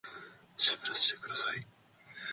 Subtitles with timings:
[0.57, 1.67] 喋らせてください